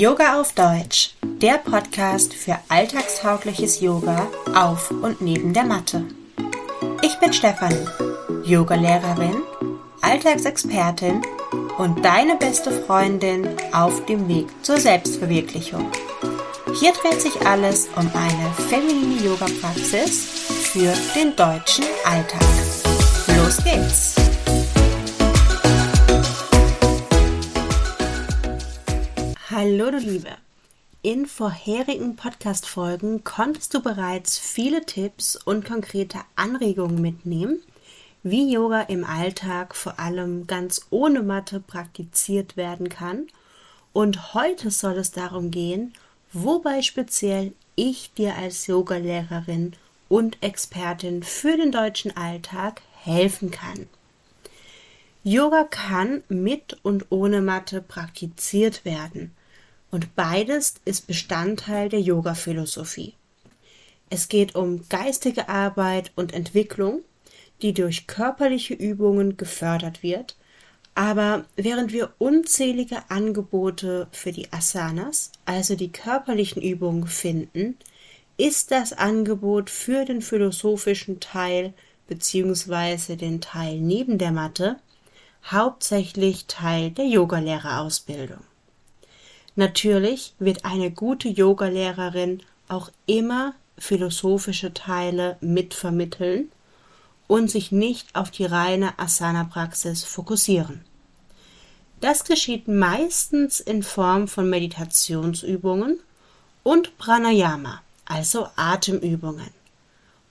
Yoga 0.00 0.40
auf 0.40 0.54
Deutsch, 0.54 1.10
der 1.22 1.58
Podcast 1.58 2.32
für 2.32 2.56
alltagstaugliches 2.70 3.82
Yoga 3.82 4.28
auf 4.54 4.90
und 4.90 5.20
neben 5.20 5.52
der 5.52 5.64
Matte. 5.64 6.06
Ich 7.02 7.18
bin 7.18 7.34
Stefanie, 7.34 7.86
Yogalehrerin, 8.42 9.42
Alltagsexpertin 10.00 11.20
und 11.76 12.02
deine 12.02 12.36
beste 12.36 12.70
Freundin 12.70 13.46
auf 13.74 14.06
dem 14.06 14.26
Weg 14.26 14.46
zur 14.62 14.78
Selbstverwirklichung. 14.78 15.92
Hier 16.80 16.92
dreht 16.94 17.20
sich 17.20 17.38
alles 17.46 17.90
um 17.94 18.10
eine 18.14 18.54
feminine 18.70 19.22
Yoga-Praxis 19.22 20.24
für 20.72 20.94
den 21.14 21.36
deutschen 21.36 21.84
Alltag. 22.06 22.40
Los 23.36 23.62
geht's! 23.62 24.19
Hallo 29.62 29.90
du 29.90 29.98
Liebe! 29.98 30.30
In 31.02 31.26
vorherigen 31.26 32.16
Podcast-Folgen 32.16 33.24
konntest 33.24 33.74
du 33.74 33.82
bereits 33.82 34.38
viele 34.38 34.86
Tipps 34.86 35.36
und 35.36 35.66
konkrete 35.66 36.20
Anregungen 36.34 37.02
mitnehmen, 37.02 37.60
wie 38.22 38.50
Yoga 38.50 38.80
im 38.80 39.04
Alltag 39.04 39.76
vor 39.76 39.98
allem 39.98 40.46
ganz 40.46 40.86
ohne 40.88 41.22
Matte 41.22 41.60
praktiziert 41.60 42.56
werden 42.56 42.88
kann. 42.88 43.26
Und 43.92 44.32
heute 44.32 44.70
soll 44.70 44.96
es 44.96 45.10
darum 45.10 45.50
gehen, 45.50 45.92
wobei 46.32 46.80
speziell 46.80 47.52
ich 47.76 48.14
dir 48.14 48.36
als 48.36 48.66
Yogalehrerin 48.66 49.74
und 50.08 50.42
Expertin 50.42 51.22
für 51.22 51.58
den 51.58 51.70
deutschen 51.70 52.16
Alltag 52.16 52.80
helfen 53.02 53.50
kann. 53.50 53.90
Yoga 55.22 55.64
kann 55.64 56.24
mit 56.30 56.78
und 56.82 57.04
ohne 57.10 57.42
Matte 57.42 57.82
praktiziert 57.82 58.86
werden. 58.86 59.36
Und 59.90 60.14
beides 60.14 60.74
ist 60.84 61.06
Bestandteil 61.06 61.88
der 61.88 62.00
Yoga-Philosophie. 62.00 63.14
Es 64.08 64.28
geht 64.28 64.54
um 64.54 64.88
geistige 64.88 65.48
Arbeit 65.48 66.12
und 66.16 66.32
Entwicklung, 66.32 67.02
die 67.62 67.74
durch 67.74 68.06
körperliche 68.06 68.74
Übungen 68.74 69.36
gefördert 69.36 70.02
wird. 70.02 70.36
Aber 70.94 71.44
während 71.56 71.92
wir 71.92 72.12
unzählige 72.18 73.08
Angebote 73.08 74.08
für 74.10 74.32
die 74.32 74.52
Asanas, 74.52 75.30
also 75.44 75.76
die 75.76 75.92
körperlichen 75.92 76.62
Übungen, 76.62 77.06
finden, 77.06 77.76
ist 78.36 78.70
das 78.70 78.92
Angebot 78.92 79.70
für 79.70 80.04
den 80.04 80.22
philosophischen 80.22 81.20
Teil 81.20 81.74
bzw. 82.08 83.16
den 83.16 83.40
Teil 83.40 83.78
neben 83.78 84.18
der 84.18 84.32
Matte 84.32 84.76
hauptsächlich 85.44 86.46
Teil 86.46 86.90
der 86.90 87.06
Yogalehrerausbildung. 87.06 88.49
Natürlich 89.56 90.34
wird 90.38 90.64
eine 90.64 90.90
gute 90.90 91.28
Yogalehrerin 91.28 92.42
auch 92.68 92.90
immer 93.06 93.54
philosophische 93.78 94.72
Teile 94.74 95.36
mitvermitteln 95.40 96.50
und 97.26 97.50
sich 97.50 97.72
nicht 97.72 98.14
auf 98.14 98.30
die 98.30 98.44
reine 98.44 98.98
Asana-Praxis 98.98 100.04
fokussieren. 100.04 100.84
Das 102.00 102.24
geschieht 102.24 102.66
meistens 102.66 103.60
in 103.60 103.82
Form 103.82 104.26
von 104.26 104.48
Meditationsübungen 104.48 106.00
und 106.62 106.96
Pranayama, 106.98 107.82
also 108.06 108.48
Atemübungen. 108.56 109.50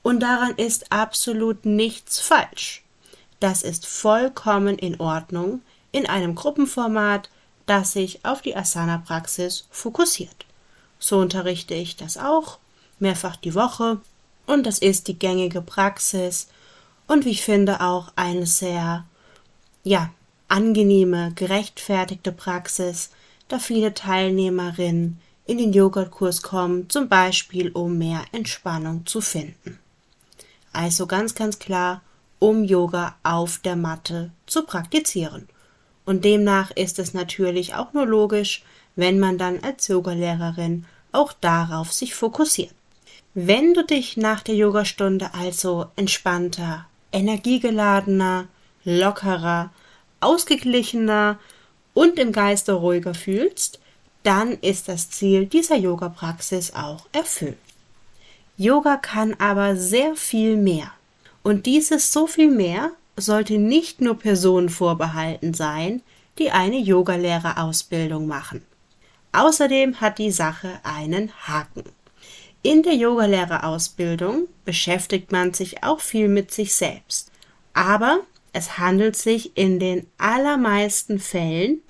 Und 0.02 0.22
daran 0.22 0.56
ist 0.56 0.92
absolut 0.92 1.66
nichts 1.66 2.20
falsch. 2.20 2.84
Das 3.40 3.64
ist 3.64 3.86
vollkommen 3.86 4.78
in 4.78 5.00
Ordnung 5.00 5.62
in 5.92 6.08
einem 6.08 6.36
Gruppenformat, 6.36 7.30
das 7.70 7.94
sich 7.94 8.26
auf 8.26 8.42
die 8.42 8.56
Asana-Praxis 8.56 9.68
fokussiert. 9.70 10.46
So 10.98 11.20
unterrichte 11.20 11.76
ich 11.76 11.96
das 11.96 12.18
auch, 12.18 12.58
mehrfach 13.00 13.36
die 13.36 13.56
Woche, 13.56 14.00
und 14.46 14.66
das 14.66 14.80
ist 14.80 15.08
die 15.08 15.20
gängige 15.20 15.62
Praxis 15.62 16.48
und 17.06 17.26
wie 17.26 17.30
ich 17.30 17.44
finde 17.44 17.82
auch 17.82 18.12
eine 18.16 18.48
sehr, 18.48 19.06
ja, 19.84 20.10
angenehme, 20.48 21.32
gerechtfertigte 21.36 22.32
Praxis, 22.32 23.12
da 23.48 23.60
viele 23.60 23.94
Teilnehmerinnen 23.94 25.22
in 25.46 25.58
den 25.60 25.72
Yoga-Kurs 25.72 26.42
kommen, 26.42 26.90
zum 26.90 27.08
Beispiel 27.08 27.70
um 27.72 28.00
mehr 28.00 28.24
Entspannung 28.32 29.06
zu 29.06 29.22
finden. 29.22 29.78
Also 30.74 31.06
ganz, 31.06 31.36
ganz 31.36 31.60
klar, 31.60 32.02
um 32.40 32.64
Yoga 32.64 33.16
auf 33.22 33.60
der 33.60 33.76
Matte 33.76 34.32
zu 34.48 34.64
praktizieren 34.64 35.48
und 36.10 36.26
demnach 36.26 36.72
ist 36.72 36.98
es 36.98 37.14
natürlich 37.14 37.76
auch 37.76 37.94
nur 37.94 38.08
logisch, 38.08 38.64
wenn 38.96 39.20
man 39.20 39.38
dann 39.38 39.60
als 39.64 39.88
Yogalehrerin 39.90 40.86
auch 41.12 41.34
darauf 41.34 41.94
sich 41.94 42.16
fokussiert. 42.16 42.74
Wenn 43.36 43.76
du 43.76 43.86
dich 43.86 44.18
nach 44.18 44.42
der 44.42 44.56
Yogastunde 44.56 45.36
also 45.36 45.86
entspannter, 45.96 46.88
energiegeladener, 47.12 48.48
lockerer, 48.86 49.70
ausgeglichener 50.20 51.38
und 51.94 52.18
im 52.18 52.32
Geiste 52.32 52.74
ruhiger 52.74 53.14
fühlst, 53.14 53.80
dann 54.24 54.54
ist 54.54 54.88
das 54.88 55.12
Ziel 55.12 55.46
dieser 55.46 55.76
Yoga-Praxis 55.76 56.74
auch 56.74 57.06
erfüllt. 57.12 57.60
Yoga 58.58 58.98
kann 58.98 59.36
aber 59.36 59.76
sehr 59.76 60.16
viel 60.16 60.58
mehr. 60.58 60.92
Und 61.44 61.68
dieses 61.68 62.12
so 62.12 62.26
viel 62.26 62.50
mehr 62.50 62.94
sollte 63.22 63.58
nicht 63.58 64.02
nur 64.02 64.18
Personen 64.18 64.70
vorbehalten 64.70 65.54
sein, 65.54 66.02
die 66.38 66.52
eine 66.52 66.78
Yogalehrerausbildung 66.78 68.28
machen. 68.28 68.64
Außerdem 69.32 70.02
hat 70.02 70.18
die 70.18 70.32
Sache 70.32 70.80
einen 70.84 71.32
Haken. 71.48 71.84
In 72.62 72.84
der 72.84 72.96
Yogalehrerausbildung 72.96 74.48
beschäftigt 74.66 75.32
man 75.32 75.54
sich 75.54 75.84
auch 75.84 76.00
viel 76.00 76.28
mit 76.28 76.52
sich 76.52 76.74
selbst. 76.74 77.32
Aber 77.74 78.20
es 78.52 78.78
handelt 78.78 79.16
sich 79.16 79.56
in 79.56 79.80
den 79.80 80.08
allermeisten 80.18 81.20
Fällen 81.20 81.82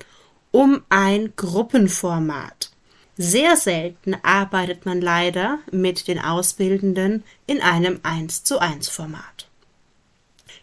um 0.51 0.83
ein 0.89 1.33
Gruppenformat. 1.35 2.71
Sehr 3.17 3.57
selten 3.57 4.15
arbeitet 4.23 4.85
man 4.85 5.01
leider 5.01 5.59
mit 5.71 6.07
den 6.07 6.19
Ausbildenden 6.19 7.23
in 7.47 7.61
einem 7.61 7.99
1 8.03 8.43
zu 8.43 8.59
1 8.59 8.87
Format. 8.87 9.48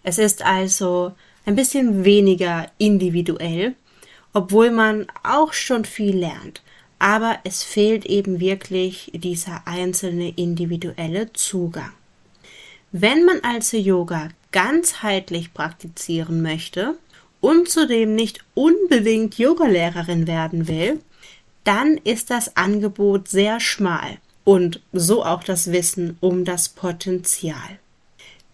Es 0.09 0.19
ist 0.19 0.45
also 0.45 1.15
ein 1.47 1.57
bisschen 1.57 2.05
weniger 2.05 2.71
individuell, 2.79 3.75
obwohl 4.33 4.71
man 4.71 5.09
auch 5.25 5.53
schon 5.53 5.85
viel 5.85 6.17
lernt. 6.17 6.63
Aber 7.01 7.41
es 7.43 7.65
fehlt 7.65 8.07
eben 8.07 8.39
wirklich 8.39 9.11
dieser 9.15 9.67
einzelne 9.67 10.29
individuelle 10.29 11.33
Zugang. 11.33 11.91
Wenn 12.93 13.25
man 13.25 13.41
also 13.43 13.79
Yoga 13.79 14.29
ganzheitlich 14.53 15.53
praktizieren 15.53 16.41
möchte 16.41 16.97
und 17.41 17.69
zudem 17.69 18.15
nicht 18.15 18.45
unbedingt 18.55 19.39
Yogalehrerin 19.39 20.29
werden 20.29 20.69
will, 20.69 21.01
dann 21.65 21.97
ist 21.97 22.31
das 22.31 22.57
Angebot 22.57 23.27
sehr 23.27 23.59
schmal 23.59 24.19
und 24.45 24.81
so 24.93 25.25
auch 25.25 25.43
das 25.43 25.73
Wissen 25.73 26.17
um 26.21 26.45
das 26.45 26.69
Potenzial. 26.69 27.81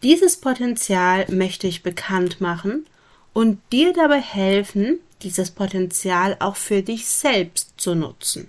Dieses 0.02 0.36
Potenzial 0.36 1.26
möchte 1.30 1.68
ich 1.68 1.84
bekannt 1.84 2.40
machen 2.40 2.86
und 3.32 3.60
dir 3.70 3.92
dabei 3.92 4.20
helfen, 4.20 4.98
dieses 5.22 5.52
Potenzial 5.52 6.36
auch 6.40 6.56
für 6.56 6.82
dich 6.82 7.06
selbst 7.06 7.74
zu 7.76 7.94
nutzen. 7.94 8.48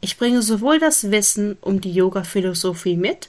Ich 0.00 0.16
bringe 0.16 0.40
sowohl 0.40 0.78
das 0.78 1.10
Wissen 1.10 1.58
um 1.60 1.82
die 1.82 1.92
Yoga-Philosophie 1.92 2.96
mit, 2.96 3.28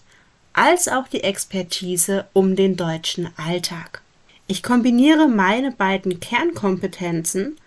als 0.54 0.88
auch 0.88 1.10
die 1.10 1.24
Expertise 1.24 2.28
um 2.32 2.56
den 2.56 2.78
deutschen 2.78 3.30
Alltag. 3.36 4.02
Ich 4.48 4.64
kombiniere 4.64 5.28
meine 5.28 5.72
beiden 5.72 6.22
Kernkompetenzen, 6.22 7.58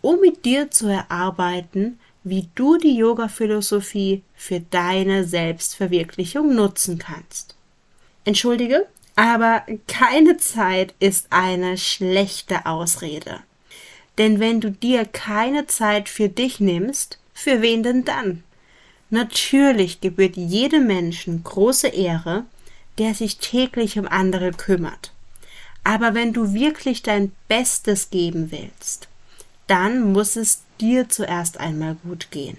um 0.00 0.20
mit 0.20 0.46
dir 0.46 0.70
zu 0.70 0.86
erarbeiten, 0.86 1.98
wie 2.24 2.48
du 2.54 2.78
die 2.78 2.96
Yoga-Philosophie 2.96 4.22
für 4.34 4.60
deine 4.60 5.24
Selbstverwirklichung 5.24 6.54
nutzen 6.54 6.98
kannst. 6.98 7.54
Entschuldige, 8.24 8.86
aber 9.20 9.66
keine 9.86 10.38
Zeit 10.38 10.94
ist 10.98 11.26
eine 11.28 11.76
schlechte 11.76 12.64
Ausrede. 12.64 13.40
Denn 14.16 14.40
wenn 14.40 14.62
du 14.62 14.70
dir 14.70 15.04
keine 15.04 15.66
Zeit 15.66 16.08
für 16.08 16.30
dich 16.30 16.58
nimmst, 16.58 17.18
für 17.34 17.60
wen 17.60 17.82
denn 17.82 18.06
dann? 18.06 18.42
Natürlich 19.10 20.00
gebührt 20.00 20.36
jedem 20.36 20.86
Menschen 20.86 21.44
große 21.44 21.88
Ehre, 21.88 22.46
der 22.96 23.12
sich 23.12 23.36
täglich 23.36 23.98
um 23.98 24.08
andere 24.08 24.52
kümmert. 24.52 25.12
Aber 25.84 26.14
wenn 26.14 26.32
du 26.32 26.54
wirklich 26.54 27.02
dein 27.02 27.32
Bestes 27.46 28.08
geben 28.08 28.50
willst, 28.50 29.08
dann 29.66 30.14
muss 30.14 30.36
es 30.36 30.62
dir 30.80 31.10
zuerst 31.10 31.60
einmal 31.60 31.96
gut 31.96 32.30
gehen. 32.30 32.56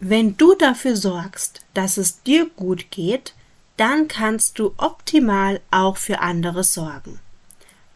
Wenn 0.00 0.36
du 0.36 0.54
dafür 0.54 0.96
sorgst, 0.96 1.62
dass 1.72 1.96
es 1.96 2.22
dir 2.22 2.50
gut 2.56 2.90
geht, 2.90 3.32
dann 3.78 4.08
kannst 4.08 4.58
du 4.58 4.74
optimal 4.76 5.60
auch 5.70 5.96
für 5.96 6.20
andere 6.20 6.64
sorgen. 6.64 7.20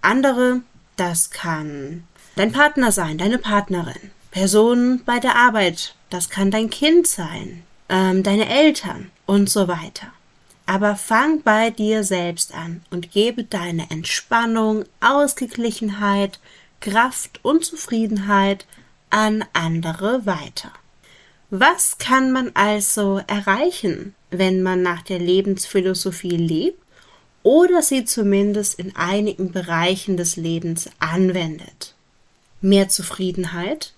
Andere, 0.01 0.63
das 0.97 1.31
kann 1.31 2.05
dein 2.37 2.53
Partner 2.53 2.93
sein, 2.93 3.19
deine 3.19 3.39
Partnerin, 3.39 4.11
Personen 4.31 5.05
bei 5.05 5.19
der 5.19 5.37
Arbeit, 5.37 5.95
das 6.09 6.31
kann 6.31 6.51
dein 6.51 6.71
Kind 6.71 7.07
sein, 7.07 7.63
ähm, 7.89 8.23
deine 8.23 8.49
Eltern 8.49 9.11
und 9.27 9.51
so 9.51 9.69
weiter. 9.69 10.07
Aber 10.67 10.97
fang 10.97 11.43
bei 11.43 11.71
dir 11.71 12.05
selbst 12.05 12.55
an 12.55 12.83
und 12.91 13.11
gebe 13.11 13.45
deine 13.45 13.91
Entspannung, 13.91 14.85
Ausgeglichenheit, 15.01 16.39
Kraft 16.81 17.41
und 17.45 17.65
Zufriedenheit 17.65 18.67
an 19.11 19.45
andere 19.53 20.25
weiter. 20.25 20.73
Was 21.55 21.99
kann 21.99 22.33
man 22.33 22.53
also 22.55 23.21
erreichen, 23.27 24.15
wenn 24.31 24.63
man 24.63 24.81
nach 24.81 25.03
der 25.03 25.19
Lebensphilosophie 25.19 26.39
lebt 26.39 26.79
oder 27.43 27.83
sie 27.83 28.07
zumindest 28.07 28.79
in 28.79 28.97
einigen 28.97 29.53
Bereichen 29.53 30.17
des 30.17 30.37
Lebens 30.37 30.89
anwendet? 30.99 31.95
Mehr 32.63 32.89
Zufriedenheit, 32.89 33.93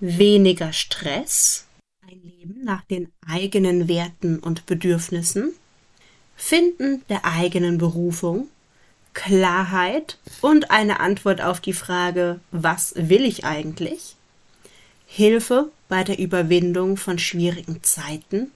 weniger 0.00 0.74
Stress, 0.74 1.64
ein 2.06 2.20
Leben 2.22 2.64
nach 2.64 2.82
den 2.84 3.10
eigenen 3.26 3.88
Werten 3.88 4.38
und 4.38 4.66
Bedürfnissen, 4.66 5.54
Finden 6.36 7.00
der 7.08 7.24
eigenen 7.24 7.78
Berufung, 7.78 8.48
Klarheit 9.14 10.18
und 10.42 10.70
eine 10.70 11.00
Antwort 11.00 11.40
auf 11.40 11.60
die 11.62 11.72
Frage, 11.72 12.40
was 12.50 12.92
will 12.94 13.24
ich 13.24 13.46
eigentlich? 13.46 14.16
Hilfe 15.06 15.70
bei 15.90 16.04
der 16.04 16.18
Überwindung 16.18 16.96
von 16.96 17.18
schwierigen 17.18 17.82
Zeiten, 17.82 18.50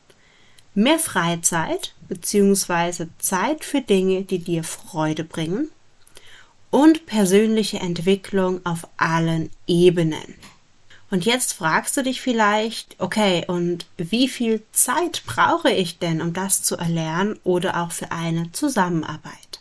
mehr 0.74 0.98
Freizeit 0.98 1.94
bzw. 2.08 3.08
Zeit 3.18 3.64
für 3.64 3.82
Dinge, 3.82 4.22
die 4.22 4.38
dir 4.38 4.64
Freude 4.64 5.24
bringen 5.24 5.68
und 6.70 7.04
persönliche 7.06 7.78
Entwicklung 7.80 8.64
auf 8.64 8.88
allen 8.96 9.50
Ebenen. 9.66 10.34
Und 11.10 11.24
jetzt 11.26 11.52
fragst 11.52 11.96
du 11.96 12.02
dich 12.02 12.20
vielleicht, 12.20 12.96
okay, 12.98 13.44
und 13.46 13.86
wie 13.96 14.28
viel 14.28 14.62
Zeit 14.72 15.22
brauche 15.26 15.70
ich 15.70 15.98
denn, 15.98 16.22
um 16.22 16.32
das 16.32 16.62
zu 16.62 16.76
erlernen 16.76 17.38
oder 17.44 17.82
auch 17.82 17.92
für 17.92 18.10
eine 18.10 18.50
Zusammenarbeit? 18.52 19.60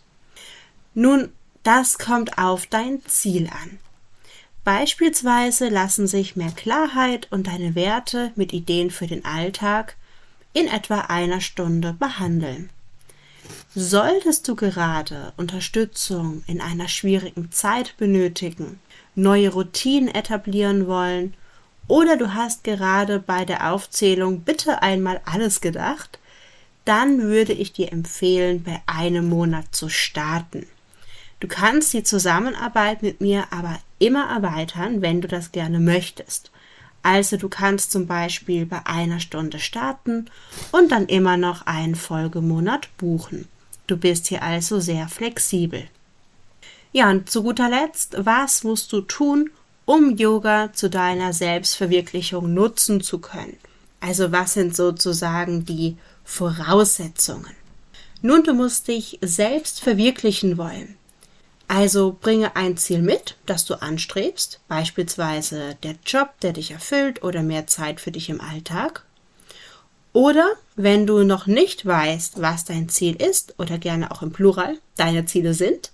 Nun, 0.94 1.30
das 1.64 1.98
kommt 1.98 2.38
auf 2.38 2.66
dein 2.66 3.06
Ziel 3.06 3.48
an. 3.48 3.80
Beispielsweise 4.64 5.68
lassen 5.68 6.08
sich 6.08 6.36
mehr 6.36 6.52
Klarheit 6.52 7.28
und 7.32 7.48
deine 7.48 7.76
Werte 7.76 8.32
mit 8.36 8.54
Ideen 8.54 8.92
für 8.92 9.08
den 9.08 9.26
Alltag 9.26 9.98
in 10.54 10.68
etwa 10.68 11.02
einer 11.02 11.42
Stunde 11.42 11.94
behandeln. 11.94 12.70
Solltest 13.76 14.48
du 14.48 14.56
gerade 14.56 15.34
Unterstützung 15.36 16.44
in 16.48 16.62
einer 16.62 16.88
schwierigen 16.88 17.52
Zeit 17.52 17.98
benötigen, 17.98 18.80
neue 19.16 19.50
Routinen 19.50 20.14
etablieren 20.14 20.88
wollen 20.88 21.34
oder 21.88 22.16
du 22.16 22.34
hast 22.34 22.64
gerade 22.64 23.20
bei 23.20 23.44
der 23.44 23.74
Aufzählung 23.74 24.42
bitte 24.42 24.82
einmal 24.82 25.22
alles 25.26 25.60
gedacht, 25.60 26.20
dann 26.86 27.22
würde 27.22 27.54
ich 27.54 27.74
dir 27.74 27.92
empfehlen, 27.92 28.64
bei 28.64 28.82
einem 28.86 29.28
Monat 29.28 29.66
zu 29.72 29.90
starten. 29.90 30.68
Du 31.44 31.50
kannst 31.50 31.92
die 31.92 32.04
Zusammenarbeit 32.04 33.04
mit 33.04 33.20
mir 33.20 33.44
aber 33.52 33.78
immer 34.00 34.30
erweitern, 34.30 35.02
wenn 35.02 35.20
du 35.20 35.28
das 35.28 35.52
gerne 35.52 35.82
möchtest. 35.82 36.52
Also 37.02 37.36
du 37.36 37.50
kannst 37.50 37.92
zum 37.92 38.08
Beispiel 38.08 38.66
bei 38.66 38.86
einer 38.86 39.20
Stunde 39.20 39.60
starten 39.60 40.28
und 40.72 40.94
dann 40.94 41.08
immer 41.08 41.36
noch 41.36 41.66
einen 41.66 41.96
Folgemonat 41.96 42.88
buchen. 42.96 43.50
Du 43.88 43.98
bist 43.98 44.28
hier 44.28 44.42
also 44.42 44.80
sehr 44.80 45.10
flexibel. 45.10 45.84
Ja, 46.94 47.10
und 47.10 47.30
zu 47.30 47.44
guter 47.44 47.70
Letzt, 47.70 48.16
was 48.20 48.64
musst 48.64 48.94
du 48.94 49.02
tun, 49.02 49.50
um 49.84 50.16
Yoga 50.16 50.72
zu 50.72 50.90
deiner 50.90 51.34
Selbstverwirklichung 51.34 52.54
nutzen 52.54 53.02
zu 53.02 53.20
können? 53.20 53.58
Also 54.00 54.32
was 54.32 54.54
sind 54.54 54.78
sozusagen 54.78 55.66
die 55.66 55.98
Voraussetzungen? 56.24 57.52
Nun, 58.22 58.46
du 58.46 58.54
musst 58.54 58.88
dich 58.88 59.20
selbst 59.22 59.82
verwirklichen 59.82 60.58
wollen. 60.58 60.96
Also 61.76 62.16
bringe 62.22 62.56
ein 62.56 62.78
Ziel 62.78 63.02
mit, 63.02 63.36
das 63.48 63.66
du 63.66 63.74
anstrebst, 63.82 64.60
beispielsweise 64.68 65.76
der 65.82 65.96
Job, 66.06 66.40
der 66.44 66.54
dich 66.54 66.70
erfüllt 66.70 67.24
oder 67.24 67.42
mehr 67.42 67.66
Zeit 67.66 68.00
für 68.00 68.12
dich 68.12 68.30
im 68.30 68.42
Alltag. 68.42 69.04
Oder 70.12 70.52
wenn 70.76 71.08
du 71.08 71.24
noch 71.24 71.48
nicht 71.48 71.84
weißt, 71.84 72.40
was 72.40 72.64
dein 72.64 72.90
Ziel 72.90 73.16
ist 73.16 73.56
oder 73.58 73.80
gerne 73.80 74.12
auch 74.12 74.22
im 74.22 74.32
Plural 74.32 74.78
deine 74.98 75.26
Ziele 75.26 75.56
sind, 75.56 75.92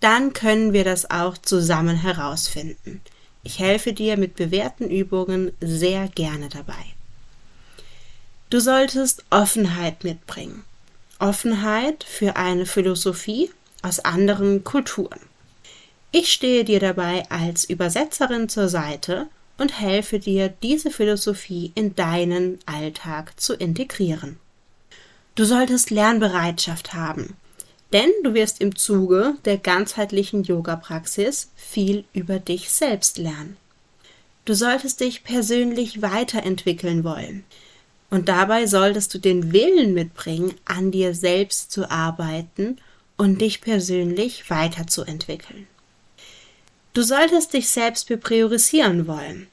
dann 0.00 0.34
können 0.34 0.74
wir 0.74 0.84
das 0.84 1.10
auch 1.10 1.38
zusammen 1.38 1.96
herausfinden. 1.96 3.00
Ich 3.42 3.58
helfe 3.58 3.94
dir 3.94 4.18
mit 4.18 4.34
bewährten 4.34 4.90
Übungen 4.90 5.52
sehr 5.62 6.08
gerne 6.08 6.50
dabei. 6.50 6.84
Du 8.50 8.60
solltest 8.60 9.24
Offenheit 9.30 10.04
mitbringen. 10.04 10.62
Offenheit 11.18 12.04
für 12.04 12.36
eine 12.36 12.66
Philosophie 12.66 13.50
aus 13.82 14.00
anderen 14.00 14.64
Kulturen. 14.64 15.20
Ich 16.12 16.32
stehe 16.32 16.64
dir 16.64 16.80
dabei 16.80 17.28
als 17.30 17.64
Übersetzerin 17.64 18.48
zur 18.48 18.68
Seite 18.68 19.28
und 19.58 19.78
helfe 19.78 20.18
dir, 20.18 20.52
diese 20.62 20.90
Philosophie 20.90 21.70
in 21.74 21.94
deinen 21.94 22.58
Alltag 22.66 23.38
zu 23.38 23.54
integrieren. 23.54 24.38
Du 25.34 25.44
solltest 25.44 25.90
Lernbereitschaft 25.90 26.94
haben, 26.94 27.36
denn 27.92 28.10
du 28.24 28.34
wirst 28.34 28.60
im 28.60 28.74
Zuge 28.74 29.34
der 29.44 29.58
ganzheitlichen 29.58 30.42
Yoga-Praxis 30.42 31.50
viel 31.56 32.04
über 32.12 32.38
dich 32.38 32.70
selbst 32.70 33.18
lernen. 33.18 33.56
Du 34.44 34.54
solltest 34.54 35.00
dich 35.00 35.22
persönlich 35.22 36.02
weiterentwickeln 36.02 37.04
wollen. 37.04 37.44
Und 38.10 38.28
dabei 38.28 38.66
solltest 38.66 39.14
du 39.14 39.18
den 39.18 39.52
Willen 39.52 39.94
mitbringen, 39.94 40.54
an 40.64 40.90
dir 40.90 41.14
selbst 41.14 41.70
zu 41.70 41.88
arbeiten 41.88 42.78
und 43.20 43.42
dich 43.42 43.60
persönlich 43.60 44.48
weiterzuentwickeln. 44.48 45.66
Du 46.94 47.02
solltest 47.02 47.52
dich 47.52 47.68
selbst 47.68 48.08
bepriorisieren 48.08 49.06
wollen. 49.06 49.46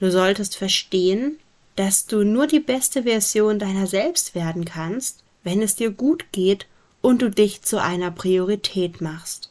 Du 0.00 0.10
solltest 0.12 0.54
verstehen, 0.54 1.38
dass 1.76 2.04
du 2.04 2.24
nur 2.24 2.46
die 2.46 2.60
beste 2.60 3.04
Version 3.04 3.58
deiner 3.58 3.86
selbst 3.86 4.34
werden 4.34 4.66
kannst, 4.66 5.24
wenn 5.44 5.62
es 5.62 5.76
dir 5.76 5.90
gut 5.90 6.26
geht 6.30 6.66
und 7.00 7.22
du 7.22 7.30
dich 7.30 7.62
zu 7.62 7.80
einer 7.80 8.10
Priorität 8.10 9.00
machst. 9.00 9.48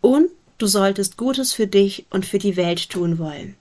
Und 0.00 0.30
du 0.56 0.66
solltest 0.66 1.18
Gutes 1.18 1.52
für 1.52 1.66
dich 1.66 2.06
und 2.08 2.24
für 2.24 2.38
die 2.38 2.56
Welt 2.56 2.88
tun 2.88 3.18
wollen. 3.18 3.54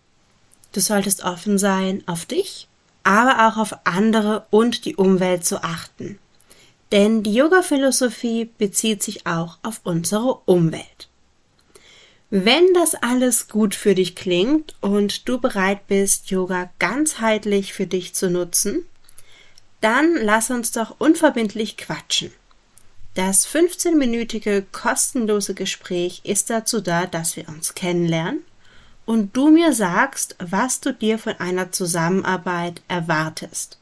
Du 0.72 0.80
solltest 0.80 1.26
offen 1.26 1.58
sein, 1.58 2.02
auf 2.06 2.26
dich, 2.26 2.70
aber 3.04 3.50
auch 3.50 3.58
auf 3.58 3.78
andere 3.84 4.46
und 4.52 4.86
die 4.86 4.96
Umwelt 4.96 5.44
zu 5.44 5.66
achten. 5.66 6.18
Denn 6.96 7.24
die 7.24 7.34
Yoga-Philosophie 7.34 8.50
bezieht 8.58 9.04
sich 9.04 9.28
auch 9.28 9.58
auf 9.64 9.82
unsere 9.84 10.36
Umwelt. 10.46 11.10
Wenn 12.30 12.74
das 12.74 12.96
alles 12.96 13.50
gut 13.50 13.76
für 13.76 13.96
dich 13.96 14.16
klingt 14.16 14.76
und 14.80 15.28
du 15.28 15.38
bereit 15.38 15.88
bist, 15.88 16.32
Yoga 16.32 16.72
ganzheitlich 16.80 17.74
für 17.74 17.86
dich 17.86 18.16
zu 18.16 18.30
nutzen, 18.30 18.86
dann 19.82 20.16
lass 20.16 20.50
uns 20.52 20.72
doch 20.72 20.96
unverbindlich 20.98 21.76
quatschen. 21.76 22.32
Das 23.14 23.46
15-minütige 23.46 24.64
kostenlose 24.72 25.54
Gespräch 25.54 26.22
ist 26.24 26.50
dazu 26.50 26.80
da, 26.80 27.08
dass 27.08 27.36
wir 27.36 27.50
uns 27.50 27.76
kennenlernen 27.76 28.42
und 29.06 29.36
du 29.36 29.50
mir 29.50 29.74
sagst, 29.74 30.38
was 30.40 30.80
du 30.80 30.94
dir 30.94 31.20
von 31.20 31.34
einer 31.40 31.74
Zusammenarbeit 31.74 32.84
erwartest. 32.88 33.80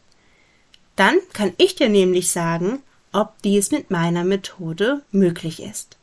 Dann 0.96 1.17
kann 1.34 1.53
ich 1.58 1.75
dir 1.75 1.89
nämlich 1.89 2.32
sagen, 2.32 2.82
ob 3.13 3.41
dies 3.43 3.72
mit 3.72 3.89
meiner 3.91 4.25
Methode 4.25 5.03
möglich 5.12 5.62
ist. 5.62 5.98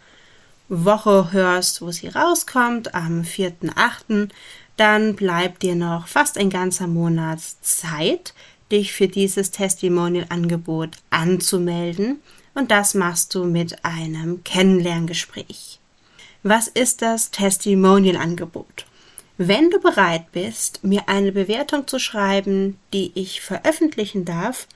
Woche 0.68 1.30
hörst, 1.32 1.82
wo 1.82 1.92
sie 1.92 2.08
rauskommt, 2.08 2.94
am 2.94 3.22
4.8., 3.22 4.30
dann 4.76 5.14
bleibt 5.14 5.62
dir 5.62 5.76
noch 5.76 6.08
fast 6.08 6.38
ein 6.38 6.50
ganzer 6.50 6.86
Monat 6.86 7.40
Zeit, 7.60 8.32
dich 8.72 8.92
für 8.92 9.06
dieses 9.06 9.50
Testimonial-Angebot 9.50 10.96
anzumelden 11.10 12.20
und 12.54 12.70
das 12.70 12.94
machst 12.94 13.34
du 13.34 13.44
mit 13.44 13.84
einem 13.84 14.42
Kennenlerngespräch. 14.44 15.78
Was 16.44 16.66
ist 16.66 17.02
das 17.02 17.30
Testimonial-Angebot? 17.30 18.86
Wenn 19.38 19.70
du 19.70 19.78
bereit 19.78 20.32
bist, 20.32 20.82
mir 20.82 21.08
eine 21.08 21.30
Bewertung 21.30 21.86
zu 21.86 22.00
schreiben, 22.00 22.78
die 22.92 23.12
ich 23.14 23.40
veröffentlichen 23.40 24.24
darf, 24.24 24.66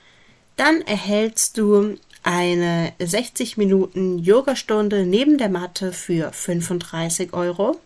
dann 0.55 0.79
erhältst 0.83 1.57
du 1.57 1.97
eine 2.23 2.93
60 2.99 3.57
Minuten 3.57 4.17
Yogastunde 4.17 5.05
neben 5.05 5.37
der 5.37 5.49
Matte 5.49 5.91
für 5.91 6.31
35 6.31 7.33
Euro 7.33 7.77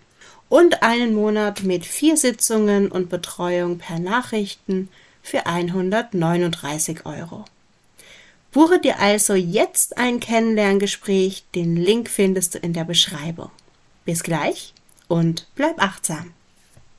und 0.47 0.83
einen 0.83 1.15
Monat 1.15 1.63
mit 1.63 1.83
vier 1.83 2.17
Sitzungen 2.17 2.91
und 2.91 3.09
Betreuung 3.09 3.79
per 3.79 3.97
Nachrichten 3.97 4.89
für 5.23 5.47
139 5.47 7.07
Euro. 7.07 7.45
Buche 8.51 8.79
dir 8.79 8.99
also 8.99 9.33
jetzt 9.33 9.97
ein 9.97 10.19
Kennenlerngespräch. 10.19 11.45
Den 11.55 11.75
Link 11.75 12.09
findest 12.09 12.53
du 12.53 12.59
in 12.59 12.73
der 12.73 12.83
Beschreibung. 12.83 13.49
Bis 14.05 14.23
gleich 14.23 14.73
und 15.07 15.47
bleib 15.55 15.81
achtsam. 15.81 16.33